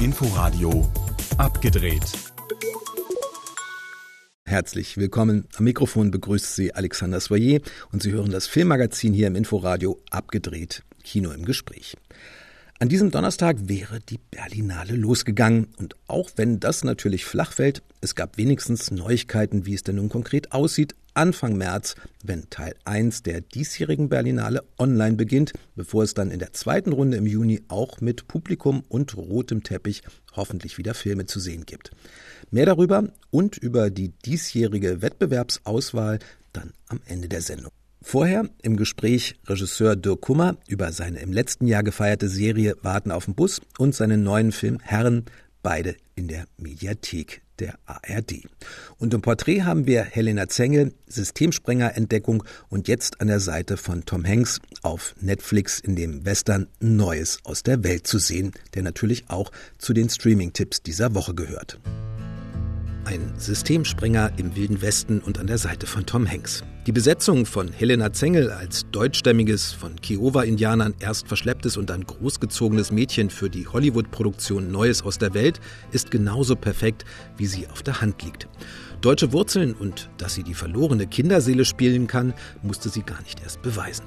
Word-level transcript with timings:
Inforadio 0.00 0.90
abgedreht. 1.38 2.04
Herzlich 4.44 4.96
willkommen. 4.96 5.46
Am 5.56 5.64
Mikrofon 5.64 6.10
begrüßt 6.10 6.54
Sie 6.54 6.74
Alexander 6.74 7.20
Soyer 7.20 7.60
und 7.92 8.02
Sie 8.02 8.12
hören 8.12 8.30
das 8.30 8.46
Filmmagazin 8.46 9.12
hier 9.12 9.26
im 9.26 9.36
Inforadio 9.36 9.98
abgedreht. 10.10 10.82
Kino 11.04 11.32
im 11.32 11.44
Gespräch. 11.44 11.96
An 12.78 12.90
diesem 12.90 13.10
Donnerstag 13.10 13.56
wäre 13.68 14.00
die 14.00 14.18
Berlinale 14.30 14.96
losgegangen. 14.96 15.68
Und 15.78 15.96
auch 16.08 16.30
wenn 16.36 16.60
das 16.60 16.84
natürlich 16.84 17.24
flach 17.24 17.52
fällt, 17.52 17.82
es 18.02 18.14
gab 18.14 18.36
wenigstens 18.36 18.90
Neuigkeiten, 18.90 19.64
wie 19.64 19.72
es 19.72 19.82
denn 19.82 19.96
nun 19.96 20.10
konkret 20.10 20.52
aussieht. 20.52 20.94
Anfang 21.14 21.56
März, 21.56 21.94
wenn 22.22 22.50
Teil 22.50 22.74
1 22.84 23.22
der 23.22 23.40
diesjährigen 23.40 24.10
Berlinale 24.10 24.62
online 24.78 25.16
beginnt, 25.16 25.54
bevor 25.74 26.02
es 26.02 26.12
dann 26.12 26.30
in 26.30 26.38
der 26.38 26.52
zweiten 26.52 26.92
Runde 26.92 27.16
im 27.16 27.26
Juni 27.26 27.62
auch 27.68 28.02
mit 28.02 28.28
Publikum 28.28 28.84
und 28.90 29.16
rotem 29.16 29.62
Teppich 29.62 30.02
hoffentlich 30.34 30.76
wieder 30.76 30.92
Filme 30.92 31.24
zu 31.24 31.40
sehen 31.40 31.64
gibt. 31.64 31.92
Mehr 32.50 32.66
darüber 32.66 33.08
und 33.30 33.56
über 33.56 33.88
die 33.88 34.10
diesjährige 34.26 35.00
Wettbewerbsauswahl 35.00 36.18
dann 36.52 36.74
am 36.88 37.00
Ende 37.06 37.28
der 37.28 37.40
Sendung. 37.40 37.72
Vorher 38.08 38.48
im 38.62 38.76
Gespräch 38.76 39.34
Regisseur 39.48 39.96
Dirk 39.96 40.20
Kummer 40.20 40.56
über 40.68 40.92
seine 40.92 41.18
im 41.18 41.32
letzten 41.32 41.66
Jahr 41.66 41.82
gefeierte 41.82 42.28
Serie 42.28 42.76
Warten 42.82 43.10
auf 43.10 43.24
den 43.24 43.34
Bus 43.34 43.60
und 43.78 43.96
seinen 43.96 44.22
neuen 44.22 44.52
Film 44.52 44.78
Herren, 44.80 45.24
beide 45.64 45.96
in 46.14 46.28
der 46.28 46.44
Mediathek 46.56 47.42
der 47.58 47.74
ARD. 47.84 48.44
Und 48.98 49.12
im 49.12 49.22
Porträt 49.22 49.62
haben 49.62 49.88
wir 49.88 50.04
Helena 50.04 50.46
Zengel, 50.46 50.94
Systemsprenger-Entdeckung 51.08 52.44
und 52.68 52.86
jetzt 52.86 53.20
an 53.20 53.26
der 53.26 53.40
Seite 53.40 53.76
von 53.76 54.04
Tom 54.04 54.24
Hanks 54.24 54.60
auf 54.82 55.16
Netflix 55.20 55.80
in 55.80 55.96
dem 55.96 56.24
Western 56.24 56.68
Neues 56.78 57.40
aus 57.42 57.64
der 57.64 57.82
Welt 57.82 58.06
zu 58.06 58.18
sehen, 58.20 58.52
der 58.74 58.84
natürlich 58.84 59.24
auch 59.30 59.50
zu 59.78 59.92
den 59.92 60.08
Streaming-Tipps 60.08 60.80
dieser 60.80 61.12
Woche 61.16 61.34
gehört. 61.34 61.80
Ein 63.06 63.34
Systemspringer 63.36 64.32
im 64.36 64.56
Wilden 64.56 64.82
Westen 64.82 65.20
und 65.20 65.38
an 65.38 65.46
der 65.46 65.58
Seite 65.58 65.86
von 65.86 66.04
Tom 66.06 66.28
Hanks. 66.28 66.64
Die 66.88 66.92
Besetzung 66.92 67.46
von 67.46 67.70
Helena 67.72 68.12
Zengel 68.12 68.50
als 68.50 68.84
deutschstämmiges, 68.90 69.72
von 69.72 69.94
Kiowa-Indianern 69.94 70.92
erst 70.98 71.28
verschlepptes 71.28 71.76
und 71.76 71.88
dann 71.88 72.04
großgezogenes 72.04 72.90
Mädchen 72.90 73.30
für 73.30 73.48
die 73.48 73.68
Hollywood-Produktion 73.68 74.72
Neues 74.72 75.04
aus 75.04 75.18
der 75.18 75.34
Welt 75.34 75.60
ist 75.92 76.10
genauso 76.10 76.56
perfekt, 76.56 77.04
wie 77.36 77.46
sie 77.46 77.68
auf 77.68 77.84
der 77.84 78.00
Hand 78.00 78.24
liegt. 78.24 78.48
Deutsche 79.02 79.32
Wurzeln 79.32 79.74
und 79.74 80.10
dass 80.18 80.34
sie 80.34 80.42
die 80.42 80.54
verlorene 80.54 81.06
Kinderseele 81.06 81.64
spielen 81.64 82.08
kann, 82.08 82.34
musste 82.64 82.88
sie 82.88 83.02
gar 83.02 83.22
nicht 83.22 83.40
erst 83.40 83.62
beweisen. 83.62 84.06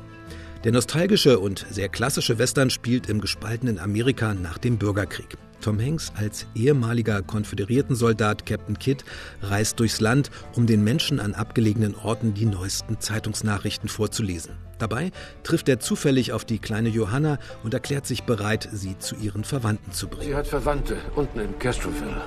Der 0.65 0.73
nostalgische 0.73 1.39
und 1.39 1.65
sehr 1.71 1.87
klassische 1.87 2.37
Western 2.37 2.69
spielt 2.69 3.07
im 3.07 3.21
gespaltenen 3.21 3.79
Amerika 3.79 4.33
nach 4.33 4.57
dem 4.57 4.77
Bürgerkrieg. 4.77 5.37
Tom 5.61 5.79
Hanks 5.79 6.11
als 6.15 6.45
ehemaliger 6.55 7.21
Konföderiertensoldat 7.21 8.45
Captain 8.45 8.77
Kidd 8.77 9.03
reist 9.41 9.79
durchs 9.79 9.99
Land, 9.99 10.31
um 10.55 10.65
den 10.65 10.83
Menschen 10.83 11.19
an 11.19 11.33
abgelegenen 11.33 11.95
Orten 11.95 12.33
die 12.33 12.45
neuesten 12.45 12.99
Zeitungsnachrichten 12.99 13.89
vorzulesen. 13.89 14.57
Dabei 14.79 15.11
trifft 15.43 15.67
er 15.69 15.79
zufällig 15.79 16.31
auf 16.31 16.45
die 16.45 16.59
kleine 16.59 16.89
Johanna 16.89 17.37
und 17.63 17.73
erklärt 17.73 18.05
sich 18.05 18.23
bereit, 18.23 18.69
sie 18.71 18.97
zu 18.97 19.15
ihren 19.15 19.43
Verwandten 19.43 19.91
zu 19.91 20.07
bringen. 20.07 20.29
Sie 20.29 20.35
hat 20.35 20.47
Verwandte 20.47 20.97
unten 21.15 21.39
in 21.39 21.59
Castroville. 21.59 22.21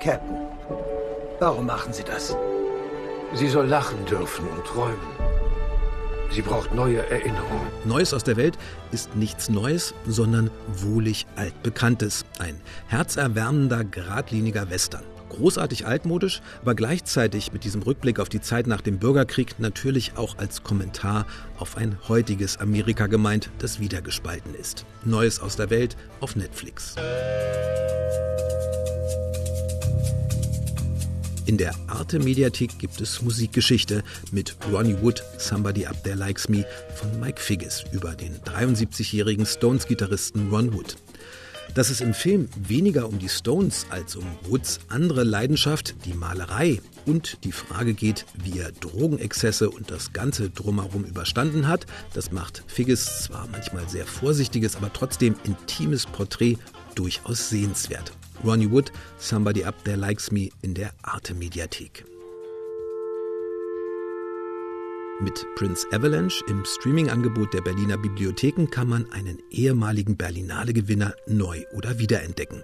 Captain, 0.00 0.36
warum 1.40 1.66
machen 1.66 1.92
Sie 1.92 2.04
das? 2.04 2.36
Sie 3.34 3.48
soll 3.48 3.66
lachen 3.66 4.04
dürfen 4.06 4.46
und 4.48 4.64
träumen. 4.64 4.96
Sie 6.30 6.42
braucht 6.42 6.74
neue 6.74 6.98
Erinnerungen. 7.08 7.66
Neues 7.84 8.12
aus 8.12 8.24
der 8.24 8.36
Welt 8.36 8.58
ist 8.92 9.16
nichts 9.16 9.48
Neues, 9.48 9.94
sondern 10.06 10.50
wohlig 10.66 11.26
altbekanntes. 11.36 12.24
Ein 12.38 12.60
herzerwärmender, 12.88 13.84
geradliniger 13.84 14.70
Western. 14.70 15.02
Großartig 15.28 15.86
altmodisch, 15.86 16.40
aber 16.62 16.74
gleichzeitig 16.74 17.52
mit 17.52 17.64
diesem 17.64 17.82
Rückblick 17.82 18.20
auf 18.20 18.28
die 18.28 18.40
Zeit 18.40 18.66
nach 18.66 18.80
dem 18.80 18.98
Bürgerkrieg 18.98 19.58
natürlich 19.58 20.16
auch 20.16 20.38
als 20.38 20.62
Kommentar 20.62 21.26
auf 21.58 21.76
ein 21.76 21.98
heutiges 22.08 22.58
Amerika 22.58 23.06
gemeint, 23.06 23.50
das 23.58 23.80
wieder 23.80 24.00
gespalten 24.00 24.54
ist. 24.54 24.86
Neues 25.04 25.40
aus 25.40 25.56
der 25.56 25.70
Welt 25.70 25.96
auf 26.20 26.36
Netflix. 26.36 26.94
In 31.46 31.58
der 31.58 31.72
Arte 31.86 32.18
Mediathek 32.18 32.76
gibt 32.80 33.00
es 33.00 33.22
Musikgeschichte 33.22 34.02
mit 34.32 34.56
Ronnie 34.72 34.96
Wood, 35.00 35.22
Somebody 35.38 35.86
Up 35.86 36.02
There 36.02 36.16
Likes 36.16 36.48
Me 36.48 36.66
von 36.96 37.20
Mike 37.20 37.40
Figgis 37.40 37.84
über 37.92 38.16
den 38.16 38.36
73-jährigen 38.40 39.46
Stones-Gitarristen 39.46 40.50
Ron 40.50 40.74
Wood. 40.74 40.96
Dass 41.72 41.90
es 41.90 42.00
im 42.00 42.14
Film 42.14 42.48
weniger 42.56 43.08
um 43.08 43.20
die 43.20 43.28
Stones 43.28 43.86
als 43.90 44.16
um 44.16 44.24
Woods 44.48 44.80
andere 44.88 45.22
Leidenschaft, 45.22 45.94
die 46.04 46.14
Malerei 46.14 46.80
und 47.06 47.44
die 47.44 47.52
Frage 47.52 47.94
geht, 47.94 48.26
wie 48.42 48.58
er 48.58 48.72
Drogenexzesse 48.72 49.70
und 49.70 49.92
das 49.92 50.12
Ganze 50.12 50.50
drumherum 50.50 51.04
überstanden 51.04 51.68
hat, 51.68 51.86
das 52.12 52.32
macht 52.32 52.64
Figgis 52.66 53.22
zwar 53.22 53.46
manchmal 53.52 53.88
sehr 53.88 54.06
vorsichtiges, 54.06 54.74
aber 54.74 54.92
trotzdem 54.92 55.36
intimes 55.44 56.06
Porträt 56.06 56.58
durchaus 56.96 57.50
sehenswert. 57.50 58.10
Ronnie 58.44 58.70
Wood, 58.70 58.92
Somebody 59.18 59.64
Up 59.64 59.74
There 59.84 59.96
Likes 59.96 60.30
Me 60.30 60.48
in 60.62 60.74
der 60.74 60.90
Arte 61.02 61.34
Mediathek. 61.34 62.04
Mit 65.20 65.46
Prince 65.54 65.86
Avalanche 65.92 66.44
im 66.46 66.62
Streaming-Angebot 66.64 67.54
der 67.54 67.62
Berliner 67.62 67.96
Bibliotheken 67.96 68.66
kann 68.66 68.88
man 68.88 69.10
einen 69.12 69.38
ehemaligen 69.50 70.16
Berlinale-Gewinner 70.16 71.14
neu 71.26 71.64
oder 71.72 71.98
wiederentdecken. 71.98 72.62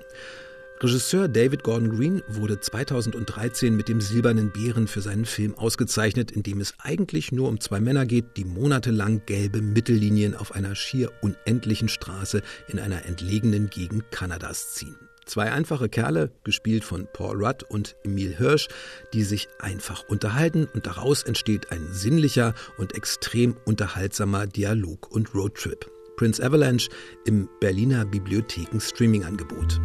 Regisseur 0.82 1.28
David 1.28 1.62
Gordon 1.62 1.96
Green 1.96 2.22
wurde 2.28 2.58
2013 2.58 3.74
mit 3.74 3.88
dem 3.88 4.00
Silbernen 4.00 4.50
Bären 4.50 4.88
für 4.88 5.00
seinen 5.00 5.24
Film 5.24 5.54
ausgezeichnet, 5.56 6.32
in 6.32 6.42
dem 6.42 6.60
es 6.60 6.74
eigentlich 6.78 7.32
nur 7.32 7.48
um 7.48 7.60
zwei 7.60 7.80
Männer 7.80 8.04
geht, 8.04 8.36
die 8.36 8.44
monatelang 8.44 9.22
gelbe 9.24 9.62
Mittellinien 9.62 10.34
auf 10.34 10.52
einer 10.52 10.74
schier 10.74 11.10
unendlichen 11.22 11.88
Straße 11.88 12.42
in 12.68 12.80
einer 12.80 13.06
entlegenen 13.06 13.70
Gegend 13.70 14.10
Kanadas 14.10 14.74
ziehen. 14.74 14.96
Zwei 15.24 15.52
einfache 15.52 15.88
Kerle, 15.88 16.32
gespielt 16.42 16.84
von 16.84 17.06
Paul 17.12 17.44
Rudd 17.44 17.64
und 17.68 17.96
Emil 18.02 18.36
Hirsch, 18.36 18.68
die 19.12 19.22
sich 19.22 19.48
einfach 19.60 20.04
unterhalten 20.08 20.66
und 20.74 20.86
daraus 20.86 21.22
entsteht 21.22 21.70
ein 21.70 21.86
sinnlicher 21.92 22.54
und 22.76 22.94
extrem 22.94 23.56
unterhaltsamer 23.64 24.46
Dialog 24.46 25.10
und 25.10 25.34
Roadtrip. 25.34 25.90
Prince 26.16 26.42
Avalanche 26.44 26.90
im 27.24 27.48
Berliner 27.60 28.04
Bibliotheken 28.04 28.80
Streaming-Angebot. 28.80 29.80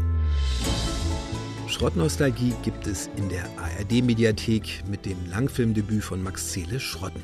Schrottnostalgie 1.67 2.53
gibt 2.63 2.87
es 2.87 3.09
in 3.17 3.29
der 3.29 3.45
ARD-Mediathek 3.57 4.83
mit 4.89 5.05
dem 5.05 5.17
Langfilmdebüt 5.29 6.03
von 6.03 6.23
Max 6.23 6.51
Zehle 6.51 6.79
Schrotten. 6.79 7.21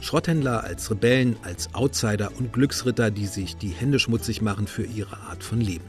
Schrotthändler 0.00 0.62
als 0.62 0.90
Rebellen, 0.90 1.36
als 1.42 1.74
Outsider 1.74 2.30
und 2.38 2.52
Glücksritter, 2.52 3.10
die 3.10 3.26
sich 3.26 3.56
die 3.56 3.70
Hände 3.70 3.98
schmutzig 3.98 4.42
machen 4.42 4.66
für 4.66 4.84
ihre 4.84 5.16
Art 5.16 5.42
von 5.42 5.60
Leben. 5.60 5.84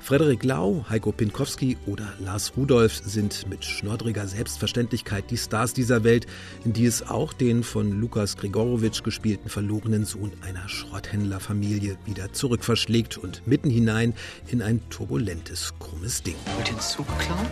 Frederik 0.00 0.42
Lau, 0.44 0.84
Heiko 0.88 1.12
Pinkowski 1.12 1.76
oder 1.86 2.12
Lars 2.18 2.52
Rudolph 2.56 3.00
sind 3.04 3.48
mit 3.48 3.64
schnoddriger 3.64 4.26
Selbstverständlichkeit 4.26 5.30
die 5.30 5.36
Stars 5.36 5.74
dieser 5.74 6.02
Welt, 6.04 6.26
in 6.64 6.72
die 6.72 6.86
es 6.86 7.08
auch 7.08 7.32
den 7.32 7.62
von 7.62 7.92
Lukas 8.00 8.36
Grigorowitsch 8.36 9.02
gespielten 9.02 9.48
verlorenen 9.48 10.04
Sohn 10.04 10.32
einer 10.42 10.68
Schrotthändlerfamilie 10.68 11.96
wieder 12.06 12.32
zurückverschlägt 12.32 13.18
und 13.18 13.46
mitten 13.46 13.70
hinein 13.70 14.14
in 14.48 14.62
ein 14.62 14.80
turbulentes, 14.90 15.74
krummes 15.78 16.22
Ding. 16.22 16.36
Wollt 16.56 16.68
ihr 16.68 16.72
einen 16.72 16.80
Zug 16.80 17.06
klauen? 17.18 17.46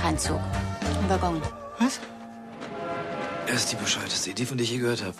Kein 0.00 0.18
Zug. 0.18 0.40
Ein 1.02 1.08
Waggon. 1.08 1.40
Was? 1.78 1.98
Das 3.46 3.56
ist 3.56 3.72
die 3.72 3.76
bescheuerteste 3.76 4.30
Idee, 4.30 4.44
von 4.44 4.58
der 4.58 4.64
ich 4.64 4.72
je 4.72 4.78
gehört 4.78 5.02
habe. 5.02 5.16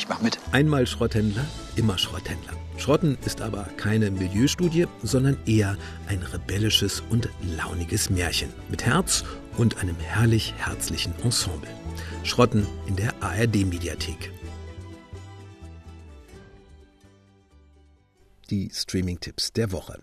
Ich 0.00 0.08
mach 0.08 0.22
mit. 0.22 0.38
Einmal 0.50 0.86
Schrotthändler, 0.86 1.44
immer 1.76 1.98
Schrotthändler. 1.98 2.54
Schrotten 2.78 3.18
ist 3.26 3.42
aber 3.42 3.64
keine 3.76 4.10
Milieustudie, 4.10 4.86
sondern 5.02 5.36
eher 5.44 5.76
ein 6.08 6.22
rebellisches 6.22 7.02
und 7.10 7.28
launiges 7.58 8.08
Märchen 8.08 8.48
mit 8.70 8.86
Herz 8.86 9.24
und 9.58 9.76
einem 9.76 9.96
herrlich 9.96 10.54
herzlichen 10.56 11.12
Ensemble. 11.22 11.68
Schrotten 12.24 12.66
in 12.86 12.96
der 12.96 13.12
ARD-Mediathek. 13.20 14.32
Die 18.48 18.70
Streaming-Tipps 18.72 19.52
der 19.52 19.70
Woche. 19.70 20.00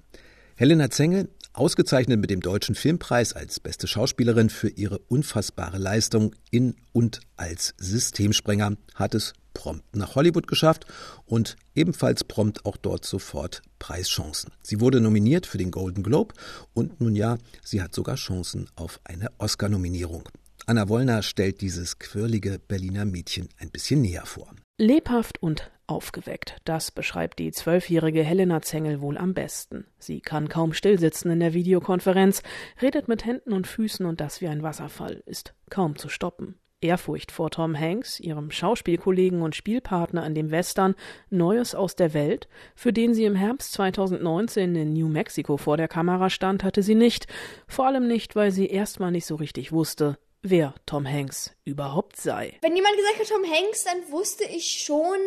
Helena 0.57 0.91
Zengel, 0.91 1.27
ausgezeichnet 1.57 2.19
mit 2.19 2.29
dem 2.29 2.41
Deutschen 2.41 2.75
Filmpreis 2.75 3.33
als 3.33 3.59
beste 3.59 3.87
Schauspielerin 3.87 4.49
für 4.49 4.69
ihre 4.69 4.99
unfassbare 4.99 5.77
Leistung 5.77 6.35
in 6.51 6.75
und 6.93 7.21
als 7.35 7.73
Systemsprenger, 7.77 8.77
hat 8.95 9.15
es 9.15 9.33
prompt 9.53 9.95
nach 9.95 10.15
Hollywood 10.15 10.47
geschafft 10.47 10.85
und 11.25 11.55
ebenfalls 11.73 12.23
prompt 12.23 12.65
auch 12.65 12.77
dort 12.77 13.05
sofort 13.05 13.63
Preischancen. 13.79 14.51
Sie 14.61 14.79
wurde 14.79 15.01
nominiert 15.01 15.47
für 15.47 15.57
den 15.57 15.71
Golden 15.71 16.03
Globe 16.03 16.35
und 16.73 17.01
nun 17.01 17.15
ja, 17.15 17.37
sie 17.63 17.81
hat 17.81 17.95
sogar 17.95 18.15
Chancen 18.15 18.69
auf 18.75 18.99
eine 19.03 19.29
Oscar-Nominierung. 19.39 20.29
Anna 20.67 20.89
Wollner 20.89 21.23
stellt 21.23 21.61
dieses 21.61 21.97
quirlige 21.97 22.59
Berliner 22.59 23.05
Mädchen 23.05 23.49
ein 23.57 23.71
bisschen 23.71 24.01
näher 24.01 24.25
vor. 24.25 24.53
Lebhaft 24.77 25.41
und 25.41 25.71
Aufgeweckt, 25.87 26.57
das 26.65 26.91
beschreibt 26.91 27.39
die 27.39 27.51
zwölfjährige 27.51 28.21
Helena 28.21 28.61
Zengel 28.61 28.99
wohl 28.99 29.17
am 29.17 29.33
besten. 29.33 29.85
Sie 29.99 30.19
kann 30.19 30.49
kaum 30.49 30.73
stillsitzen 30.73 31.31
in 31.31 31.39
der 31.39 31.53
Videokonferenz, 31.53 32.43
redet 32.81 33.07
mit 33.07 33.25
Händen 33.25 33.53
und 33.53 33.67
Füßen 33.67 34.05
und 34.05 34.19
das 34.19 34.41
wie 34.41 34.49
ein 34.49 34.63
Wasserfall, 34.63 35.23
ist 35.25 35.53
kaum 35.69 35.95
zu 35.95 36.09
stoppen. 36.09 36.55
Ehrfurcht 36.79 37.31
vor 37.31 37.49
Tom 37.49 37.77
Hanks, 37.77 38.19
ihrem 38.19 38.51
Schauspielkollegen 38.51 39.41
und 39.41 39.55
Spielpartner 39.55 40.21
an 40.21 40.35
dem 40.35 40.51
Western 40.51 40.93
Neues 41.29 41.73
aus 41.73 41.95
der 41.95 42.13
Welt, 42.13 42.47
für 42.75 42.93
den 42.93 43.15
sie 43.15 43.25
im 43.25 43.35
Herbst 43.35 43.71
2019 43.71 44.75
in 44.75 44.93
New 44.93 45.07
Mexico 45.07 45.57
vor 45.57 45.77
der 45.77 45.87
Kamera 45.87 46.29
stand, 46.29 46.63
hatte 46.63 46.83
sie 46.83 46.95
nicht, 46.95 47.27
vor 47.67 47.87
allem 47.87 48.07
nicht, 48.07 48.35
weil 48.35 48.51
sie 48.51 48.67
erstmal 48.67 49.11
nicht 49.11 49.25
so 49.25 49.35
richtig 49.35 49.71
wusste, 49.71 50.19
wer 50.41 50.73
Tom 50.85 51.07
Hanks 51.07 51.51
überhaupt 51.63 52.17
sei. 52.17 52.57
Wenn 52.61 52.75
jemand 52.75 52.95
gesagt 52.95 53.19
hat 53.19 53.27
Tom 53.27 53.43
Hanks, 53.43 53.83
dann 53.83 54.11
wusste 54.11 54.43
ich 54.45 54.83
schon, 54.83 55.17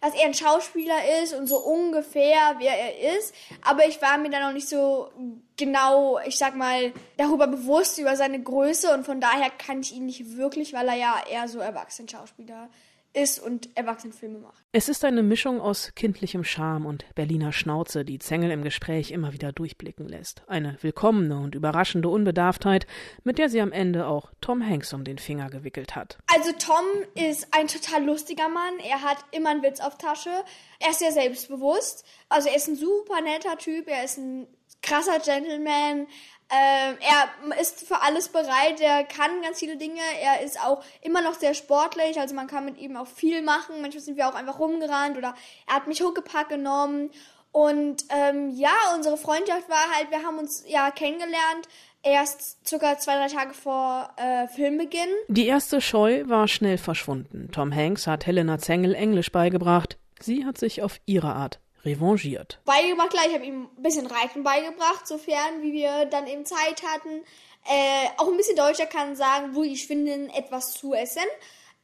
dass 0.00 0.14
er 0.14 0.26
ein 0.26 0.34
Schauspieler 0.34 1.22
ist 1.22 1.34
und 1.34 1.46
so 1.46 1.58
ungefähr, 1.58 2.56
wer 2.58 2.72
er 2.72 3.18
ist. 3.18 3.34
Aber 3.62 3.86
ich 3.86 4.00
war 4.00 4.18
mir 4.18 4.30
da 4.30 4.40
noch 4.40 4.52
nicht 4.52 4.68
so 4.68 5.10
genau, 5.56 6.18
ich 6.26 6.38
sag 6.38 6.56
mal, 6.56 6.92
darüber 7.16 7.46
bewusst, 7.46 7.98
über 7.98 8.16
seine 8.16 8.42
Größe. 8.42 8.94
Und 8.94 9.04
von 9.04 9.20
daher 9.20 9.50
kann 9.50 9.80
ich 9.80 9.92
ihn 9.92 10.06
nicht 10.06 10.36
wirklich, 10.36 10.72
weil 10.72 10.88
er 10.88 10.96
ja 10.96 11.22
eher 11.30 11.48
so 11.48 11.58
Erwachsenenschauspieler 11.58 12.68
ist 12.68 12.90
ist 13.12 13.40
und 13.40 13.76
Erwachsenenfilme 13.76 14.38
macht. 14.38 14.62
Es 14.72 14.88
ist 14.88 15.04
eine 15.04 15.22
Mischung 15.22 15.60
aus 15.60 15.92
kindlichem 15.94 16.44
Charme 16.44 16.86
und 16.86 17.04
Berliner 17.14 17.52
Schnauze, 17.52 18.04
die 18.04 18.18
Zengel 18.18 18.50
im 18.50 18.62
Gespräch 18.62 19.10
immer 19.10 19.32
wieder 19.32 19.52
durchblicken 19.52 20.06
lässt. 20.08 20.42
Eine 20.46 20.76
willkommene 20.80 21.38
und 21.38 21.54
überraschende 21.54 22.08
Unbedarftheit, 22.08 22.86
mit 23.24 23.38
der 23.38 23.48
sie 23.48 23.60
am 23.60 23.72
Ende 23.72 24.06
auch 24.06 24.30
Tom 24.40 24.64
Hanks 24.64 24.92
um 24.92 25.04
den 25.04 25.18
Finger 25.18 25.50
gewickelt 25.50 25.96
hat. 25.96 26.18
Also 26.32 26.52
Tom 26.52 26.84
ist 27.14 27.48
ein 27.52 27.66
total 27.66 28.04
lustiger 28.04 28.48
Mann. 28.48 28.78
Er 28.88 29.02
hat 29.02 29.18
immer 29.32 29.50
einen 29.50 29.62
Witz 29.62 29.80
auf 29.80 29.98
Tasche. 29.98 30.30
Er 30.78 30.90
ist 30.90 31.00
sehr 31.00 31.12
selbstbewusst. 31.12 32.04
Also 32.28 32.48
er 32.48 32.56
ist 32.56 32.68
ein 32.68 32.76
super 32.76 33.20
netter 33.20 33.58
Typ. 33.58 33.88
Er 33.88 34.04
ist 34.04 34.18
ein 34.18 34.46
krasser 34.82 35.18
Gentleman. 35.18 36.06
Ähm, 36.52 36.96
er 37.00 37.60
ist 37.60 37.86
für 37.86 38.02
alles 38.02 38.28
bereit, 38.28 38.80
er 38.80 39.04
kann 39.04 39.40
ganz 39.42 39.60
viele 39.60 39.76
Dinge, 39.76 40.00
er 40.20 40.42
ist 40.42 40.60
auch 40.60 40.82
immer 41.00 41.22
noch 41.22 41.34
sehr 41.34 41.54
sportlich, 41.54 42.18
also 42.18 42.34
man 42.34 42.48
kann 42.48 42.64
mit 42.64 42.78
ihm 42.78 42.96
auch 42.96 43.06
viel 43.06 43.40
machen. 43.40 43.80
Manchmal 43.80 44.02
sind 44.02 44.16
wir 44.16 44.28
auch 44.28 44.34
einfach 44.34 44.58
rumgerannt 44.58 45.16
oder 45.16 45.34
er 45.68 45.74
hat 45.76 45.86
mich 45.86 46.02
Huckepack 46.02 46.48
genommen. 46.48 47.10
Und 47.52 48.04
ähm, 48.10 48.50
ja, 48.50 48.72
unsere 48.96 49.16
Freundschaft 49.16 49.68
war 49.68 49.90
halt, 49.94 50.10
wir 50.10 50.22
haben 50.24 50.38
uns 50.38 50.64
ja 50.68 50.90
kennengelernt, 50.90 51.68
erst 52.02 52.66
circa 52.66 52.98
zwei, 52.98 53.16
drei 53.16 53.28
Tage 53.28 53.54
vor 53.54 54.10
äh, 54.16 54.48
Filmbeginn. 54.48 55.08
Die 55.28 55.46
erste 55.46 55.80
Scheu 55.80 56.24
war 56.26 56.48
schnell 56.48 56.78
verschwunden. 56.78 57.48
Tom 57.52 57.74
Hanks 57.74 58.06
hat 58.06 58.26
Helena 58.26 58.58
Zengel 58.58 58.94
Englisch 58.94 59.32
beigebracht. 59.32 59.98
Sie 60.20 60.44
hat 60.44 60.58
sich 60.58 60.82
auf 60.82 61.00
ihre 61.06 61.34
Art 61.34 61.60
revanchiert. 61.84 62.60
Beigebracht, 62.64 63.10
klar, 63.10 63.24
ich 63.26 63.34
habe 63.34 63.44
ihm 63.44 63.68
ein 63.76 63.82
bisschen 63.82 64.06
Reiten 64.06 64.42
beigebracht, 64.42 65.06
sofern 65.06 65.62
wie 65.62 65.72
wir 65.72 66.06
dann 66.06 66.26
eben 66.26 66.44
Zeit 66.44 66.82
hatten. 66.82 67.22
Äh, 67.66 68.08
auch 68.16 68.28
ein 68.28 68.36
bisschen 68.36 68.56
Deutscher 68.56 68.86
kann 68.86 69.16
sagen, 69.16 69.54
wo 69.54 69.62
ich 69.62 69.86
finde, 69.86 70.30
etwas 70.34 70.72
zu 70.72 70.94
essen. 70.94 71.22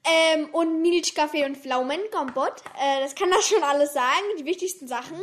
Ähm, 0.04 0.48
und 0.52 0.82
Milchkaffee 0.82 1.44
und 1.44 1.56
Pflaumenkompott. 1.56 2.62
Äh, 2.80 3.00
das 3.00 3.14
kann 3.14 3.30
das 3.34 3.48
schon 3.48 3.62
alles 3.62 3.92
sagen, 3.92 4.24
die 4.38 4.44
wichtigsten 4.44 4.86
Sachen. 4.86 5.18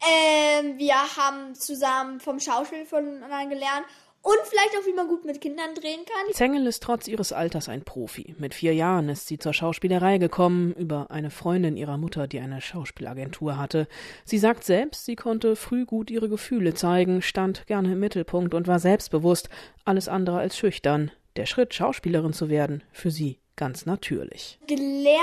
Ähm, 0.00 0.78
wir 0.78 0.94
haben 1.16 1.54
zusammen 1.54 2.20
vom 2.20 2.38
Schauspiel 2.38 2.86
voneinander 2.86 3.46
gelernt 3.46 3.86
und 4.22 4.38
vielleicht 4.44 4.76
auch, 4.76 4.86
wie 4.86 4.92
man 4.92 5.08
gut 5.08 5.24
mit 5.24 5.40
Kindern 5.40 5.74
drehen 5.74 6.04
kann. 6.04 6.34
Zengel 6.34 6.66
ist 6.66 6.82
trotz 6.82 7.08
ihres 7.08 7.32
Alters 7.32 7.68
ein 7.68 7.82
Profi. 7.82 8.34
Mit 8.38 8.54
vier 8.54 8.74
Jahren 8.74 9.08
ist 9.08 9.26
sie 9.26 9.38
zur 9.38 9.52
Schauspielerei 9.52 10.18
gekommen, 10.18 10.72
über 10.74 11.10
eine 11.10 11.30
Freundin 11.30 11.76
ihrer 11.76 11.98
Mutter, 11.98 12.26
die 12.26 12.40
eine 12.40 12.60
Schauspielagentur 12.60 13.56
hatte. 13.56 13.86
Sie 14.24 14.38
sagt 14.38 14.64
selbst, 14.64 15.04
sie 15.04 15.16
konnte 15.16 15.56
früh 15.56 15.86
gut 15.86 16.10
ihre 16.10 16.28
Gefühle 16.28 16.74
zeigen, 16.74 17.22
stand 17.22 17.66
gerne 17.66 17.92
im 17.92 18.00
Mittelpunkt 18.00 18.54
und 18.54 18.66
war 18.66 18.78
selbstbewusst, 18.78 19.48
alles 19.84 20.08
andere 20.08 20.38
als 20.38 20.56
schüchtern. 20.58 21.10
Der 21.36 21.46
Schritt, 21.46 21.72
Schauspielerin 21.72 22.32
zu 22.32 22.48
werden, 22.48 22.82
für 22.92 23.10
sie 23.10 23.38
ganz 23.54 23.86
natürlich. 23.86 24.58
Gelernt, 24.66 25.18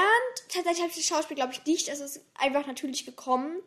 tatsächlich 0.49 0.81
habe 0.81 0.89
ich 0.89 0.97
das 0.97 1.05
Schauspiel, 1.05 1.35
glaube 1.35 1.53
ich, 1.53 1.65
nicht. 1.65 1.89
Es 1.89 1.99
ist 1.99 2.23
einfach 2.35 2.67
natürlich 2.67 3.05
gekommen 3.05 3.61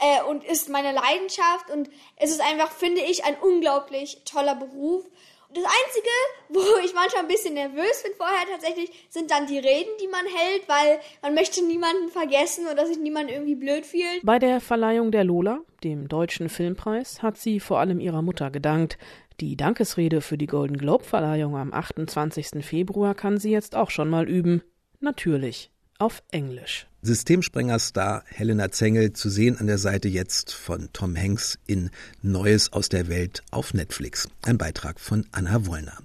äh, 0.00 0.22
und 0.28 0.44
ist 0.44 0.68
meine 0.68 0.92
Leidenschaft 0.92 1.70
und 1.70 1.90
es 2.16 2.30
ist 2.30 2.40
einfach, 2.40 2.70
finde 2.72 3.02
ich, 3.02 3.24
ein 3.24 3.36
unglaublich 3.40 4.22
toller 4.24 4.54
Beruf. 4.54 5.04
Das 5.52 5.64
Einzige, 5.64 6.08
wo 6.48 6.60
ich 6.84 6.94
manchmal 6.94 7.22
ein 7.22 7.28
bisschen 7.28 7.54
nervös 7.54 8.02
bin 8.02 8.12
vorher 8.16 8.46
tatsächlich, 8.50 8.90
sind 9.08 9.30
dann 9.30 9.46
die 9.46 9.58
Reden, 9.58 9.90
die 10.00 10.08
man 10.08 10.24
hält, 10.26 10.68
weil 10.68 11.00
man 11.22 11.34
möchte 11.34 11.64
niemanden 11.64 12.08
vergessen 12.08 12.66
oder 12.72 12.86
sich 12.86 12.98
niemand 12.98 13.30
irgendwie 13.30 13.56
blöd 13.56 13.84
fühlt. 13.84 14.20
Bei 14.22 14.38
der 14.38 14.60
Verleihung 14.60 15.10
der 15.10 15.24
Lola, 15.24 15.60
dem 15.82 16.08
deutschen 16.08 16.48
Filmpreis, 16.48 17.22
hat 17.22 17.36
sie 17.36 17.60
vor 17.60 17.80
allem 17.80 18.00
ihrer 18.00 18.22
Mutter 18.22 18.50
gedankt. 18.50 18.96
Die 19.40 19.56
Dankesrede 19.56 20.20
für 20.20 20.38
die 20.38 20.46
Golden 20.46 20.76
Globe 20.76 21.04
Verleihung 21.04 21.56
am 21.56 21.72
28. 21.72 22.64
Februar 22.64 23.14
kann 23.14 23.38
sie 23.38 23.50
jetzt 23.50 23.74
auch 23.74 23.90
schon 23.90 24.08
mal 24.08 24.28
üben. 24.28 24.62
Natürlich 25.00 25.70
auf 26.00 26.22
Englisch. 26.30 26.86
Systemsprenger-Star 27.02 28.24
Helena 28.26 28.70
Zengel 28.70 29.12
zu 29.12 29.30
sehen 29.30 29.58
an 29.58 29.66
der 29.66 29.78
Seite 29.78 30.08
jetzt 30.08 30.52
von 30.52 30.88
Tom 30.92 31.16
Hanks 31.16 31.58
in 31.66 31.90
Neues 32.22 32.72
aus 32.72 32.88
der 32.88 33.08
Welt 33.08 33.42
auf 33.50 33.74
Netflix. 33.74 34.28
Ein 34.42 34.58
Beitrag 34.58 34.98
von 34.98 35.26
Anna 35.32 35.66
Wollner. 35.66 35.98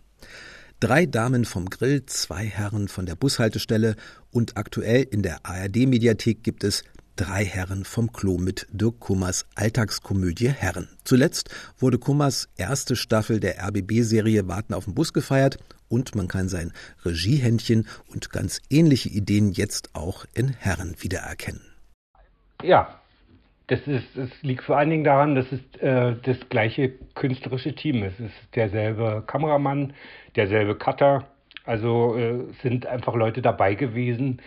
Drei 0.80 1.06
Damen 1.06 1.46
vom 1.46 1.70
Grill, 1.70 2.06
zwei 2.06 2.46
Herren 2.46 2.88
von 2.88 3.06
der 3.06 3.16
Bushaltestelle 3.16 3.96
und 4.32 4.58
aktuell 4.58 5.04
in 5.04 5.22
der 5.22 5.46
ARD-Mediathek 5.46 6.44
gibt 6.44 6.64
es 6.64 6.84
Drei 7.18 7.46
Herren 7.46 7.86
vom 7.86 8.12
Klo 8.12 8.38
mit 8.38 8.68
Dirk 8.72 9.00
Kummers 9.00 9.46
Alltagskomödie 9.56 10.50
Herren. 10.50 10.90
Zuletzt 11.06 11.50
wurde 11.80 11.98
Kummers 11.98 12.50
erste 12.58 12.98
Staffel 12.98 13.40
der 13.40 13.66
RBB-Serie 13.66 14.50
Warten 14.50 14.74
auf 14.74 14.84
den 14.84 14.96
Bus 14.96 15.14
gefeiert 15.14 15.58
und 15.90 16.16
man 16.16 16.28
kann 16.28 16.50
sein 16.50 16.72
Regiehändchen 17.04 17.88
und 18.12 18.30
ganz 18.30 18.62
ähnliche 18.70 19.10
Ideen 19.10 19.52
jetzt 19.52 19.96
auch 19.96 20.26
in 20.34 20.50
Herren 20.50 20.96
wiedererkennen. 21.00 21.62
Ja, 22.64 23.00
das, 23.68 23.80
ist, 23.88 24.06
das 24.16 24.30
liegt 24.42 24.64
vor 24.64 24.78
allen 24.78 24.90
Dingen 24.90 25.04
daran, 25.04 25.36
dass 25.36 25.46
es 25.52 25.82
äh, 25.82 26.16
das 26.24 26.38
gleiche 26.50 26.90
künstlerische 27.16 27.74
Team 27.74 28.04
ist. 28.04 28.20
Es 28.20 28.28
ist 28.28 28.56
derselbe 28.56 29.24
Kameramann, 29.26 29.94
derselbe 30.36 30.76
Cutter. 30.76 31.28
Also 31.66 32.16
äh, 32.16 32.46
sind 32.62 32.86
einfach 32.86 33.16
Leute 33.16 33.42
dabei 33.42 33.74
gewesen, 33.74 34.42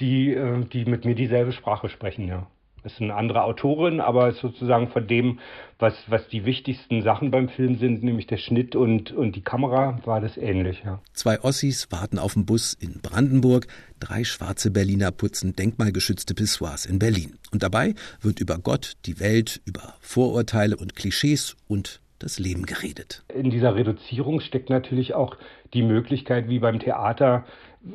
die, 0.00 0.32
äh, 0.32 0.64
die 0.64 0.86
mit 0.86 1.04
mir 1.04 1.14
dieselbe 1.14 1.52
Sprache 1.52 1.88
sprechen, 1.90 2.26
ja. 2.26 2.46
Ist 2.84 3.00
eine 3.00 3.14
andere 3.14 3.44
Autorin, 3.44 4.00
aber 4.00 4.32
sozusagen 4.32 4.88
von 4.88 5.06
dem, 5.06 5.38
was, 5.78 5.94
was 6.08 6.26
die 6.28 6.44
wichtigsten 6.44 7.02
Sachen 7.02 7.30
beim 7.30 7.48
Film 7.48 7.78
sind, 7.78 8.02
nämlich 8.02 8.26
der 8.26 8.38
Schnitt 8.38 8.74
und, 8.74 9.12
und 9.12 9.36
die 9.36 9.42
Kamera, 9.42 9.98
war 10.04 10.20
das 10.20 10.36
ähnlich, 10.36 10.82
ja. 10.84 11.00
Zwei 11.12 11.40
Ossis 11.42 11.92
warten 11.92 12.18
auf 12.18 12.34
den 12.34 12.44
Bus 12.44 12.74
in 12.74 13.00
Brandenburg, 13.00 13.68
drei 14.00 14.24
schwarze 14.24 14.72
Berliner 14.72 15.12
putzen 15.12 15.54
denkmalgeschützte 15.54 16.34
Pissoirs 16.34 16.84
in 16.84 16.98
Berlin. 16.98 17.38
Und 17.52 17.62
dabei 17.62 17.94
wird 18.20 18.40
über 18.40 18.58
Gott, 18.58 18.94
die 19.06 19.20
Welt, 19.20 19.60
über 19.64 19.94
Vorurteile 20.00 20.76
und 20.76 20.96
Klischees 20.96 21.56
und 21.68 22.01
das 22.22 22.38
Leben 22.38 22.66
geredet. 22.66 23.22
In 23.34 23.50
dieser 23.50 23.74
Reduzierung 23.74 24.40
steckt 24.40 24.70
natürlich 24.70 25.14
auch 25.14 25.36
die 25.74 25.82
Möglichkeit, 25.82 26.48
wie 26.48 26.58
beim 26.58 26.78
Theater, 26.78 27.44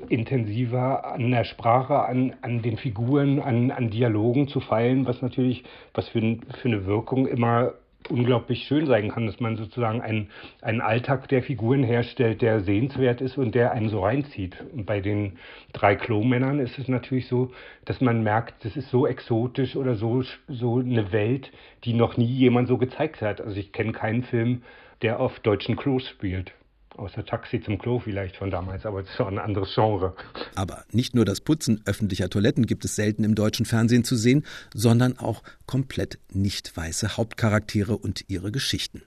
intensiver 0.10 1.06
an 1.06 1.32
der 1.32 1.46
Sprache, 1.46 2.06
an, 2.06 2.36
an 2.42 2.62
den 2.62 2.78
Figuren, 2.78 3.40
an, 3.40 3.72
an 3.72 3.90
Dialogen 3.90 4.48
zu 4.48 4.60
feilen, 4.60 5.06
was 5.06 5.22
natürlich, 5.22 5.64
was 5.94 6.10
für, 6.10 6.20
für 6.20 6.68
eine 6.68 6.86
Wirkung 6.86 7.26
immer 7.26 7.74
unglaublich 8.10 8.64
schön 8.64 8.86
sein 8.86 9.12
kann, 9.12 9.26
dass 9.26 9.40
man 9.40 9.58
sozusagen 9.58 10.02
einen, 10.02 10.30
einen 10.62 10.82
Alltag 10.82 11.28
der 11.28 11.44
Figuren 11.44 11.84
herstellt, 11.84 12.42
der 12.42 12.62
sehenswert 12.62 13.22
ist 13.22 13.38
und 13.38 13.54
der 13.56 13.72
einen 13.72 13.90
so 13.90 14.02
reinzieht. 14.02 14.64
Und 14.74 14.86
bei 14.86 15.02
den 15.02 15.38
drei 15.74 15.96
Klo-Männern 15.96 16.60
ist 16.60 16.80
es 16.80 16.88
natürlich 16.88 17.28
so, 17.28 17.52
dass 17.86 18.02
man 18.02 18.24
merkt, 18.24 18.64
das 18.66 18.78
ist 18.78 18.90
so 18.90 19.08
exotisch 19.08 19.76
oder 19.76 19.96
so, 19.96 20.24
so 20.48 20.80
eine 20.80 21.12
Welt, 21.12 21.52
die 21.84 21.94
noch 21.94 22.18
nie 22.18 22.26
jemand 22.26 22.68
so 22.68 22.78
gezeigt 22.78 23.22
hat. 23.22 23.42
Also 23.42 23.58
ich 23.60 23.72
kenne 23.72 23.92
keinen 23.92 24.24
Film, 24.24 24.64
der 25.02 25.20
auf 25.20 25.40
deutschen 25.40 25.76
Klos 25.76 26.08
spielt. 26.08 26.54
Außer 26.98 27.24
Taxi 27.24 27.62
zum 27.62 27.78
Klo 27.78 28.00
vielleicht 28.00 28.38
von 28.38 28.50
damals, 28.50 28.86
aber 28.86 29.04
das 29.04 29.12
ist 29.12 29.20
auch 29.22 29.28
ein 29.28 29.38
anderes 29.38 29.74
Genre. 29.76 30.16
Aber 30.56 30.84
nicht 30.92 31.14
nur 31.14 31.26
das 31.26 31.42
Putzen 31.42 31.82
öffentlicher 31.86 32.30
Toiletten 32.30 32.66
gibt 32.66 32.86
es 32.86 32.96
selten 32.96 33.24
im 33.24 33.36
deutschen 33.36 33.66
Fernsehen 33.66 34.04
zu 34.04 34.16
sehen, 34.16 34.44
sondern 34.74 35.20
auch 35.20 35.44
komplett 35.68 36.18
nicht 36.34 36.76
weiße 36.76 37.16
Hauptcharaktere 37.16 37.96
und 37.96 38.26
ihre 38.30 38.52
Geschichten. 38.52 39.04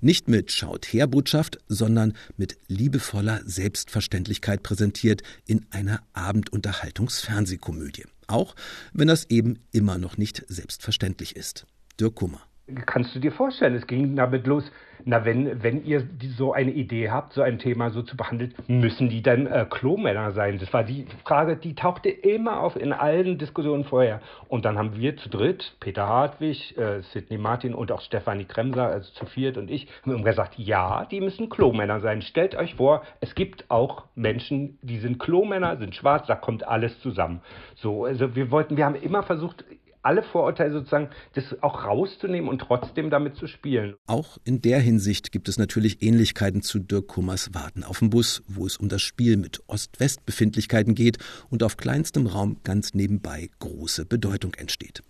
Nicht 0.00 0.28
mit 0.28 0.50
Schaut 0.50 0.86
her 0.86 1.06
Botschaft, 1.06 1.58
sondern 1.68 2.14
mit 2.38 2.56
liebevoller 2.68 3.40
Selbstverständlichkeit 3.44 4.62
präsentiert 4.62 5.22
in 5.46 5.66
einer 5.70 6.00
Abendunterhaltungsfernsehkomödie. 6.14 8.04
Auch 8.28 8.54
wenn 8.94 9.08
das 9.08 9.28
eben 9.28 9.58
immer 9.72 9.98
noch 9.98 10.16
nicht 10.16 10.44
selbstverständlich 10.48 11.36
ist. 11.36 11.66
Dirk 12.00 12.14
Kummer. 12.14 12.40
Kannst 12.86 13.14
du 13.14 13.20
dir 13.20 13.30
vorstellen, 13.30 13.76
es 13.76 13.86
ging 13.86 14.16
damit 14.16 14.46
los, 14.46 14.64
na, 15.04 15.24
wenn, 15.24 15.62
wenn 15.62 15.84
ihr 15.84 16.08
so 16.36 16.52
eine 16.52 16.70
Idee 16.70 17.10
habt, 17.10 17.32
so 17.32 17.42
ein 17.42 17.58
Thema 17.58 17.90
so 17.90 18.02
zu 18.02 18.16
behandeln, 18.16 18.54
müssen 18.66 19.08
die 19.08 19.22
dann 19.22 19.46
äh, 19.46 19.66
Klomänner 19.68 20.32
sein? 20.32 20.58
Das 20.58 20.72
war 20.72 20.84
die 20.84 21.06
Frage, 21.24 21.56
die 21.56 21.74
tauchte 21.74 22.08
immer 22.08 22.60
auf 22.60 22.76
in 22.76 22.92
allen 22.92 23.38
Diskussionen 23.38 23.84
vorher. 23.84 24.20
Und 24.48 24.64
dann 24.64 24.78
haben 24.78 24.96
wir 24.96 25.16
zu 25.16 25.28
dritt, 25.28 25.76
Peter 25.80 26.06
Hartwig, 26.06 26.76
äh, 26.76 27.02
Sidney 27.12 27.38
Martin 27.38 27.74
und 27.74 27.92
auch 27.92 28.00
Stefanie 28.00 28.44
Kremser, 28.44 28.86
also 28.86 29.12
zu 29.12 29.26
viert 29.26 29.56
und 29.56 29.70
ich, 29.70 29.88
haben 30.04 30.24
gesagt, 30.24 30.58
ja, 30.58 31.04
die 31.10 31.20
müssen 31.20 31.48
Klomänner 31.48 32.00
sein. 32.00 32.22
Stellt 32.22 32.54
euch 32.54 32.74
vor, 32.74 33.02
es 33.20 33.34
gibt 33.34 33.70
auch 33.70 34.04
Menschen, 34.14 34.78
die 34.82 34.98
sind 34.98 35.18
Klomänner, 35.18 35.76
sind 35.76 35.94
schwarz, 35.94 36.26
da 36.26 36.34
kommt 36.34 36.66
alles 36.66 36.98
zusammen. 37.00 37.40
So, 37.76 38.04
also 38.04 38.34
wir 38.34 38.50
wollten, 38.50 38.76
wir 38.76 38.84
haben 38.84 38.94
immer 38.94 39.22
versucht, 39.22 39.64
alle 40.06 40.22
Vorurteile 40.22 40.72
sozusagen 40.72 41.08
das 41.34 41.44
auch 41.62 41.84
rauszunehmen 41.84 42.48
und 42.48 42.60
trotzdem 42.60 43.10
damit 43.10 43.34
zu 43.34 43.48
spielen. 43.48 43.96
Auch 44.06 44.38
in 44.44 44.62
der 44.62 44.78
Hinsicht 44.78 45.32
gibt 45.32 45.48
es 45.48 45.58
natürlich 45.58 46.00
Ähnlichkeiten 46.00 46.62
zu 46.62 46.78
Dirk 46.78 47.08
Kummers 47.08 47.52
Warten 47.54 47.82
auf 47.82 47.98
dem 47.98 48.10
Bus, 48.10 48.44
wo 48.46 48.66
es 48.66 48.76
um 48.76 48.88
das 48.88 49.02
Spiel 49.02 49.36
mit 49.36 49.60
Ost-West-Befindlichkeiten 49.66 50.94
geht 50.94 51.18
und 51.50 51.64
auf 51.64 51.76
kleinstem 51.76 52.26
Raum 52.26 52.58
ganz 52.62 52.94
nebenbei 52.94 53.50
große 53.58 54.06
Bedeutung 54.06 54.54
entsteht. 54.54 55.02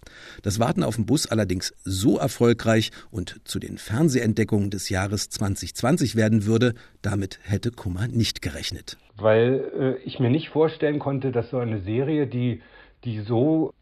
Das 0.42 0.58
Warten 0.58 0.82
auf 0.82 0.96
dem 0.96 1.04
Bus 1.04 1.26
allerdings 1.26 1.74
so 1.84 2.16
erfolgreich 2.16 2.90
und 3.10 3.40
zu 3.44 3.58
den 3.58 3.76
Fernsehentdeckungen 3.76 4.70
des 4.70 4.88
Jahres 4.88 5.28
2020 5.28 6.16
werden 6.16 6.46
würde, 6.46 6.72
damit 7.02 7.38
hätte 7.42 7.70
Kummer 7.70 8.08
nicht 8.08 8.40
gerechnet. 8.40 8.96
Weil 9.18 9.98
äh, 10.02 10.02
ich 10.04 10.20
mir 10.20 10.30
nicht 10.30 10.48
vorstellen 10.48 10.98
konnte, 10.98 11.32
dass 11.32 11.50
so 11.50 11.58
eine 11.58 11.82
Serie, 11.82 12.26
die 12.26 12.62
die 13.04 13.20
so 13.20 13.72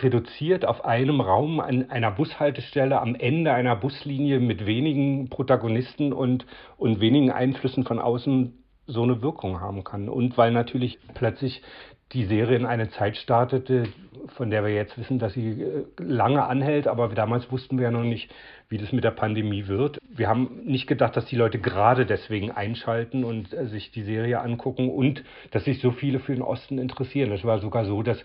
reduziert 0.00 0.66
auf 0.66 0.84
einem 0.84 1.20
Raum 1.20 1.60
an 1.60 1.90
einer 1.90 2.10
Bushaltestelle 2.10 3.00
am 3.00 3.14
Ende 3.14 3.52
einer 3.52 3.76
Buslinie 3.76 4.40
mit 4.40 4.66
wenigen 4.66 5.28
Protagonisten 5.28 6.12
und, 6.12 6.46
und 6.76 7.00
wenigen 7.00 7.30
Einflüssen 7.30 7.84
von 7.84 7.98
außen 7.98 8.52
so 8.86 9.02
eine 9.02 9.22
Wirkung 9.22 9.60
haben 9.60 9.84
kann. 9.84 10.08
Und 10.08 10.36
weil 10.38 10.52
natürlich 10.52 10.98
plötzlich 11.14 11.62
die 12.12 12.24
Serie 12.24 12.56
in 12.56 12.64
eine 12.64 12.88
Zeit 12.90 13.16
startete, 13.18 13.84
von 14.28 14.50
der 14.50 14.64
wir 14.64 14.72
jetzt 14.72 14.96
wissen, 14.98 15.18
dass 15.18 15.34
sie 15.34 15.62
äh, 15.62 15.84
lange 15.98 16.44
anhält, 16.44 16.86
aber 16.86 17.08
damals 17.08 17.50
wussten 17.52 17.76
wir 17.76 17.84
ja 17.84 17.90
noch 17.90 18.02
nicht, 18.02 18.32
wie 18.70 18.78
das 18.78 18.92
mit 18.92 19.04
der 19.04 19.10
Pandemie 19.10 19.66
wird. 19.66 19.98
Wir 20.08 20.28
haben 20.28 20.62
nicht 20.64 20.86
gedacht, 20.86 21.16
dass 21.16 21.26
die 21.26 21.36
Leute 21.36 21.58
gerade 21.58 22.06
deswegen 22.06 22.50
einschalten 22.50 23.24
und 23.24 23.52
äh, 23.52 23.66
sich 23.66 23.90
die 23.90 24.02
Serie 24.02 24.40
angucken 24.40 24.90
und 24.90 25.22
dass 25.50 25.64
sich 25.64 25.80
so 25.80 25.90
viele 25.90 26.18
für 26.18 26.34
den 26.34 26.42
Osten 26.42 26.78
interessieren. 26.78 27.30
Es 27.32 27.44
war 27.44 27.58
sogar 27.58 27.84
so, 27.84 28.02
dass 28.02 28.24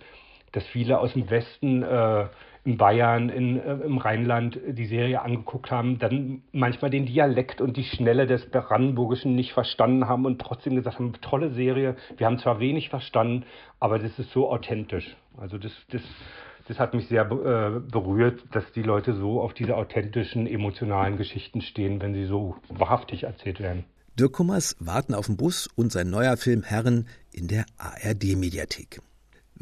dass 0.54 0.66
viele 0.68 1.00
aus 1.00 1.14
dem 1.14 1.30
Westen, 1.30 1.84
äh, 1.84 2.28
in 2.66 2.78
Bayern, 2.78 3.30
in, 3.30 3.60
äh, 3.60 3.74
im 3.74 3.98
Rheinland 3.98 4.58
die 4.68 4.86
Serie 4.86 5.22
angeguckt 5.22 5.70
haben, 5.70 6.00
dann 6.00 6.44
manchmal 6.54 6.92
den 6.92 7.06
Dialekt 7.06 7.60
und 7.60 7.76
die 7.76 7.84
Schnelle 7.84 8.26
des 8.26 8.50
Brandenburgischen 8.50 9.36
nicht 9.36 9.52
verstanden 9.52 10.08
haben 10.08 10.26
und 10.26 10.40
trotzdem 10.40 10.76
gesagt 10.76 11.00
haben, 11.00 11.14
tolle 11.22 11.52
Serie, 11.52 11.98
wir 12.18 12.26
haben 12.26 12.40
zwar 12.40 12.60
wenig 12.60 12.90
verstanden, 12.90 13.46
aber 13.80 14.00
das 14.00 14.18
ist 14.18 14.32
so 14.32 14.50
authentisch. 14.50 15.16
Also 15.38 15.58
das, 15.58 15.74
das, 15.90 16.02
das 16.68 16.80
hat 16.80 16.94
mich 16.94 17.08
sehr 17.08 17.24
äh, 17.24 17.80
berührt, 17.92 18.42
dass 18.52 18.72
die 18.72 18.84
Leute 18.84 19.14
so 19.14 19.42
auf 19.42 19.54
diese 19.54 19.76
authentischen, 19.76 20.48
emotionalen 20.48 21.18
Geschichten 21.18 21.62
stehen, 21.62 22.02
wenn 22.02 22.14
sie 22.14 22.26
so 22.26 22.56
wahrhaftig 22.70 23.24
erzählt 23.24 23.60
werden. 23.60 23.84
Dirk 24.18 24.34
Kummers 24.34 24.78
warten 24.80 25.16
auf 25.16 25.26
den 25.26 25.38
Bus 25.38 25.68
und 25.76 25.92
sein 25.92 26.10
neuer 26.10 26.38
Film 26.38 26.64
Herren 26.64 27.08
in 27.32 27.48
der 27.48 27.66
ARD-Mediathek. 27.78 29.02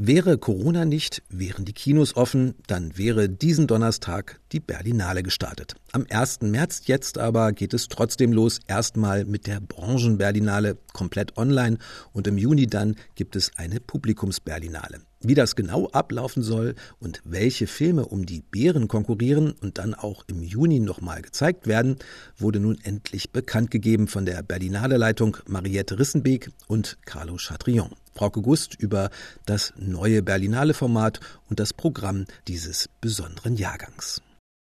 Wäre 0.03 0.39
Corona 0.39 0.83
nicht, 0.83 1.21
wären 1.29 1.63
die 1.63 1.73
Kinos 1.73 2.15
offen, 2.15 2.55
dann 2.65 2.97
wäre 2.97 3.29
diesen 3.29 3.67
Donnerstag 3.67 4.39
die 4.51 4.59
Berlinale 4.59 5.21
gestartet. 5.21 5.75
Am 5.91 6.07
1. 6.09 6.41
März 6.41 6.87
jetzt 6.87 7.19
aber 7.19 7.51
geht 7.51 7.75
es 7.75 7.87
trotzdem 7.87 8.33
los, 8.33 8.61
erstmal 8.65 9.25
mit 9.25 9.45
der 9.45 9.59
Branchenberlinale 9.59 10.79
komplett 10.91 11.37
online 11.37 11.77
und 12.13 12.25
im 12.25 12.39
Juni 12.39 12.65
dann 12.65 12.95
gibt 13.13 13.35
es 13.35 13.51
eine 13.57 13.79
Publikumsberlinale. 13.79 15.01
Wie 15.19 15.35
das 15.35 15.55
genau 15.55 15.87
ablaufen 15.89 16.41
soll 16.41 16.73
und 16.99 17.21
welche 17.23 17.67
Filme 17.67 18.07
um 18.07 18.25
die 18.25 18.41
Bären 18.41 18.87
konkurrieren 18.87 19.51
und 19.51 19.77
dann 19.77 19.93
auch 19.93 20.23
im 20.25 20.41
Juni 20.41 20.79
nochmal 20.79 21.21
gezeigt 21.21 21.67
werden, 21.67 21.97
wurde 22.39 22.59
nun 22.59 22.79
endlich 22.81 23.29
bekannt 23.29 23.69
gegeben 23.69 24.07
von 24.07 24.25
der 24.25 24.41
Berlinale 24.41 24.97
Leitung 24.97 25.37
Mariette 25.47 25.99
Rissenbeek 25.99 26.49
und 26.65 26.97
Carlo 27.05 27.37
Chatrion. 27.37 27.91
Frauke 28.13 28.41
Gust 28.41 28.75
über 28.75 29.09
das 29.45 29.73
neue 29.77 30.21
Berlinale 30.21 30.73
Format 30.73 31.19
und 31.49 31.59
das 31.59 31.73
Programm 31.73 32.25
dieses 32.47 32.89
besonderen 33.01 33.55
Jahrgangs. 33.55 34.21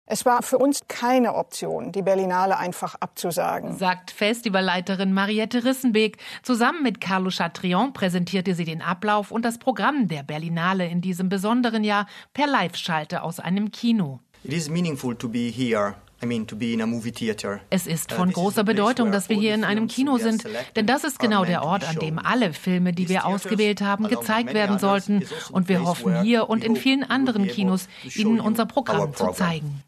Es 0.08 0.24
war 0.24 0.44
für 0.44 0.58
uns 0.58 0.82
keine 0.86 1.34
Option, 1.34 1.90
die 1.90 2.02
Berlinale 2.02 2.56
einfach 2.58 2.94
abzusagen. 3.00 3.76
Sagt 3.76 4.12
Festivalleiterin 4.12 5.12
Mariette 5.12 5.64
Rissenbeek. 5.64 6.18
Zusammen 6.44 6.84
mit 6.84 7.00
Carlo 7.00 7.30
Chatrion 7.30 7.92
präsentierte 7.92 8.54
sie 8.54 8.64
den 8.64 8.82
Ablauf 8.82 9.32
und 9.32 9.44
das 9.44 9.58
Programm 9.58 10.06
der 10.06 10.22
Berlinale 10.22 10.86
in 10.86 11.00
diesem 11.00 11.28
besonderen 11.28 11.82
Jahr 11.82 12.06
per 12.34 12.46
Live-Schalte 12.46 13.22
aus 13.22 13.40
einem 13.40 13.72
Kino. 13.72 14.20
It 14.44 14.52
is 14.52 14.70
meaningful 14.70 15.16
to 15.16 15.28
be 15.28 15.50
here 15.50 15.96
es 17.70 17.86
ist 17.86 18.12
von 18.12 18.32
großer 18.32 18.64
Bedeutung, 18.64 19.12
dass 19.12 19.28
wir 19.28 19.36
hier 19.36 19.54
in 19.54 19.64
einem 19.64 19.86
Kino 19.86 20.16
sind, 20.16 20.44
denn 20.74 20.86
das 20.86 21.04
ist 21.04 21.18
genau 21.18 21.44
der 21.44 21.62
Ort, 21.62 21.86
an 21.88 21.96
dem 21.96 22.18
alle 22.18 22.52
Filme, 22.52 22.92
die 22.92 23.08
wir 23.08 23.26
ausgewählt 23.26 23.82
haben, 23.82 24.08
gezeigt 24.08 24.54
werden 24.54 24.78
sollten. 24.78 25.18
Also 25.18 25.52
und 25.52 25.68
wir 25.68 25.84
hoffen 25.84 26.22
hier 26.22 26.48
und 26.48 26.64
in 26.64 26.76
vielen 26.76 27.04
anderen 27.04 27.46
Kinos, 27.46 27.88
Ihnen 28.14 28.40
unser 28.40 28.66
Programm 28.66 29.14
zu 29.14 29.32
zeigen. 29.32 29.82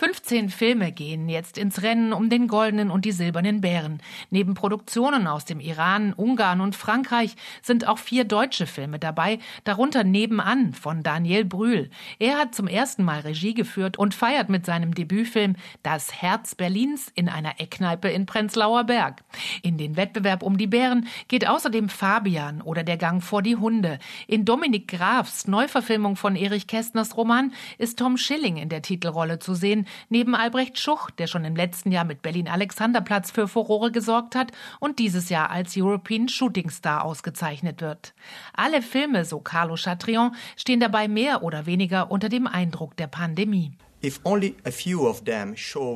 15 0.00 0.48
Filme 0.48 0.92
gehen 0.92 1.28
jetzt 1.28 1.58
ins 1.58 1.82
Rennen 1.82 2.14
um 2.14 2.30
den 2.30 2.48
goldenen 2.48 2.90
und 2.90 3.04
die 3.04 3.12
silbernen 3.12 3.60
Bären. 3.60 4.00
Neben 4.30 4.54
Produktionen 4.54 5.26
aus 5.26 5.44
dem 5.44 5.60
Iran, 5.60 6.14
Ungarn 6.14 6.62
und 6.62 6.74
Frankreich 6.74 7.36
sind 7.60 7.86
auch 7.86 7.98
vier 7.98 8.24
deutsche 8.24 8.64
Filme 8.64 8.98
dabei, 8.98 9.40
darunter 9.64 10.02
Nebenan 10.02 10.72
von 10.72 11.02
Daniel 11.02 11.44
Brühl. 11.44 11.90
Er 12.18 12.38
hat 12.38 12.54
zum 12.54 12.66
ersten 12.66 13.04
Mal 13.04 13.20
Regie 13.20 13.52
geführt 13.52 13.98
und 13.98 14.14
feiert 14.14 14.48
mit 14.48 14.64
seinem 14.64 14.94
Debütfilm 14.94 15.56
Das 15.82 16.14
Herz 16.14 16.54
Berlins 16.54 17.12
in 17.14 17.28
einer 17.28 17.60
Eckkneipe 17.60 18.08
in 18.08 18.24
Prenzlauer 18.24 18.84
Berg. 18.84 19.22
In 19.62 19.76
den 19.76 19.98
Wettbewerb 19.98 20.42
um 20.42 20.56
die 20.56 20.66
Bären 20.66 21.08
geht 21.28 21.46
außerdem 21.46 21.90
Fabian 21.90 22.62
oder 22.62 22.84
Der 22.84 22.96
Gang 22.96 23.22
vor 23.22 23.42
die 23.42 23.56
Hunde. 23.56 23.98
In 24.26 24.46
Dominik 24.46 24.88
Grafs 24.88 25.46
Neuverfilmung 25.46 26.16
von 26.16 26.36
Erich 26.36 26.66
Kästners 26.66 27.18
Roman 27.18 27.52
ist 27.76 27.98
Tom 27.98 28.16
Schilling 28.16 28.56
in 28.56 28.70
der 28.70 28.80
Titelrolle 28.80 29.40
zu 29.40 29.52
sehen, 29.52 29.86
neben 30.08 30.34
Albrecht 30.34 30.78
Schuch, 30.78 31.10
der 31.10 31.26
schon 31.26 31.44
im 31.44 31.56
letzten 31.56 31.92
Jahr 31.92 32.04
mit 32.04 32.22
Berlin 32.22 32.48
Alexanderplatz 32.48 33.30
für 33.30 33.48
Furore 33.48 33.90
gesorgt 33.90 34.34
hat 34.34 34.52
und 34.78 34.98
dieses 34.98 35.28
Jahr 35.28 35.50
als 35.50 35.76
European 35.76 36.28
Shooting 36.28 36.70
Star 36.70 37.04
ausgezeichnet 37.04 37.80
wird. 37.80 38.14
Alle 38.54 38.82
Filme, 38.82 39.24
so 39.24 39.40
Carlo 39.40 39.76
Chatrion, 39.76 40.34
stehen 40.56 40.80
dabei 40.80 41.08
mehr 41.08 41.42
oder 41.42 41.66
weniger 41.66 42.10
unter 42.10 42.28
dem 42.28 42.46
Eindruck 42.46 42.96
der 42.96 43.06
Pandemie. 43.06 43.72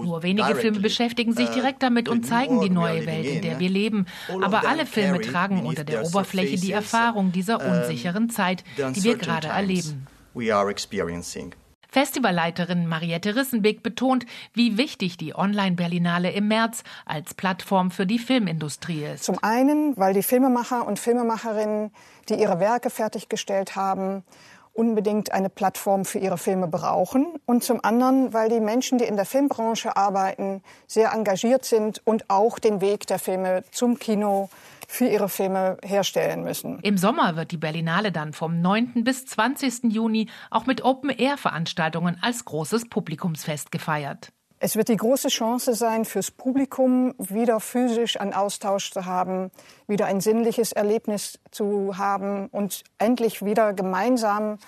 Nur 0.05 0.23
wenige 0.23 0.55
Filme 0.57 0.81
beschäftigen 0.81 1.33
sich 1.33 1.49
uh, 1.49 1.55
direkt 1.55 1.83
damit 1.83 2.09
und 2.09 2.27
zeigen 2.27 2.61
die 2.61 2.69
neue 2.69 3.07
Welt, 3.07 3.25
in 3.27 3.41
der 3.43 3.59
wir 3.59 3.71
leben. 3.71 4.05
Aber 4.43 4.69
alle 4.69 4.85
Filme 4.85 5.21
tragen 5.23 5.65
unter 5.65 5.85
der 5.85 6.05
Oberfläche 6.05 6.59
die 6.59 6.73
Erfahrung 6.73 7.33
dieser 7.33 7.65
unsicheren 7.65 8.29
Zeit, 8.29 8.63
die 8.77 9.05
wir 9.05 9.17
gerade 9.17 9.49
erleben. 9.49 10.07
Festivalleiterin 11.95 12.89
Mariette 12.89 13.37
Rissenbeck 13.37 13.85
betont, 13.85 14.27
wie 14.53 14.77
wichtig 14.77 15.17
die 15.17 15.33
Online-Berlinale 15.33 16.33
im 16.33 16.49
März 16.49 16.83
als 17.07 17.35
Plattform 17.35 17.93
für 17.93 18.05
die 18.05 18.19
Filmindustrie 18.19 19.05
ist. 19.05 19.23
Zum 19.23 19.39
einen, 19.45 19.97
weil 19.97 20.13
die 20.13 20.25
Filmemacher 20.25 20.89
und 20.89 20.99
Filmemacherinnen, 20.99 21.93
die 22.29 22.35
ihre 22.35 22.59
Werke 22.59 22.91
fertiggestellt 22.91 23.77
haben, 23.77 24.25
unbedingt 24.73 25.31
eine 25.31 25.49
Plattform 25.49 26.05
für 26.05 26.19
ihre 26.19 26.37
Filme 26.37 26.67
brauchen. 26.67 27.39
Und 27.47 27.63
zum 27.63 27.85
anderen, 27.85 28.33
weil 28.33 28.49
die 28.49 28.59
Menschen, 28.59 28.99
die 28.99 29.05
in 29.05 29.15
der 29.15 29.25
Filmbranche 29.25 29.97
arbeiten, 29.97 30.65
sehr 30.89 31.13
engagiert 31.13 31.65
sind 31.65 32.05
und 32.05 32.29
auch 32.29 32.59
den 32.59 32.81
Weg 32.81 33.07
der 33.07 33.21
Filme 33.21 33.63
zum 33.71 34.01
Kino 34.01 34.51
für 34.88 35.07
ihre 35.07 35.29
Filme 35.29 35.76
herstellen 35.85 36.43
müssen. 36.43 36.81
Im 36.81 36.99
Sommer 36.99 37.37
wird 37.37 37.50
die 37.50 37.57
Berlinale 37.57 38.12
dann 38.12 38.33
vom 38.33 38.61
9. 38.61 39.05
bis 39.05 39.26
20. 39.26 39.93
Juni 39.93 40.29
auch 40.50 40.67
mit 40.67 40.85
Open-Air-Veranstaltungen 40.85 42.19
als 42.21 42.45
großes 42.45 42.88
Publikumsfest 42.88 43.73
gefeiert. 43.73 44.31
Es 44.61 44.76
wird 44.76 44.88
die 44.88 44.97
große 44.97 45.29
Chance 45.29 45.75
sein, 45.75 46.07
fürs 46.07 46.31
Publikum 46.31 47.14
wieder 47.19 47.61
physisch 47.61 48.19
einen 48.19 48.33
Austausch 48.33 48.93
zu 48.93 49.05
haben, 49.05 49.50
wieder 49.87 50.07
ein 50.07 50.23
sinnliches 50.23 50.73
Erlebnis 50.73 51.38
zu 51.50 51.99
haben 51.99 52.47
und 52.47 52.83
endlich 52.97 53.45
wieder 53.45 53.75
gemeinsam 53.75 54.59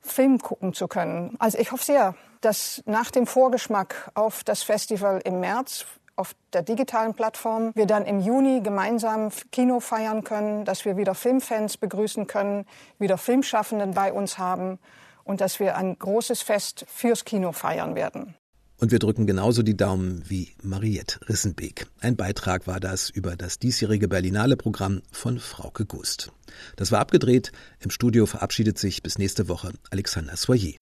Film 0.00 0.38
gucken 0.38 0.74
zu 0.74 0.86
können. 0.86 1.34
Also 1.38 1.58
ich 1.58 1.72
hoffe 1.72 1.84
sehr, 1.84 2.14
dass 2.40 2.82
nach 2.86 3.10
dem 3.10 3.26
Vorgeschmack 3.26 4.10
auf 4.14 4.44
das 4.44 4.62
Festival 4.62 5.20
im 5.24 5.40
März 5.40 5.86
auf 6.16 6.34
der 6.52 6.62
digitalen 6.62 7.14
Plattform 7.14 7.72
wir 7.74 7.86
dann 7.86 8.04
im 8.04 8.20
Juni 8.20 8.60
gemeinsam 8.62 9.30
Kino 9.50 9.80
feiern 9.80 10.24
können, 10.24 10.64
dass 10.64 10.84
wir 10.84 10.96
wieder 10.96 11.14
Filmfans 11.14 11.76
begrüßen 11.76 12.26
können, 12.26 12.66
wieder 12.98 13.18
Filmschaffenden 13.18 13.94
bei 13.94 14.12
uns 14.12 14.38
haben 14.38 14.78
und 15.24 15.40
dass 15.40 15.60
wir 15.60 15.76
ein 15.76 15.98
großes 15.98 16.42
Fest 16.42 16.84
fürs 16.88 17.24
Kino 17.24 17.52
feiern 17.52 17.94
werden. 17.94 18.34
Und 18.82 18.90
wir 18.90 18.98
drücken 18.98 19.26
genauso 19.26 19.62
die 19.62 19.76
Daumen 19.76 20.24
wie 20.28 20.56
Mariette 20.60 21.20
Rissenbeek. 21.28 21.86
Ein 22.00 22.16
Beitrag 22.16 22.66
war 22.66 22.80
das 22.80 23.10
über 23.10 23.36
das 23.36 23.60
diesjährige 23.60 24.08
Berlinale 24.08 24.56
Programm 24.56 25.02
von 25.12 25.38
Frauke 25.38 25.86
Gust. 25.86 26.32
Das 26.74 26.90
war 26.90 26.98
abgedreht. 26.98 27.52
Im 27.78 27.90
Studio 27.90 28.26
verabschiedet 28.26 28.78
sich 28.78 29.04
bis 29.04 29.18
nächste 29.18 29.48
Woche 29.48 29.72
Alexander 29.90 30.36
Soyer. 30.36 30.72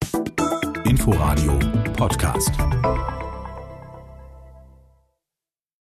Inforadio 0.86 1.58
Podcast. 1.92 2.52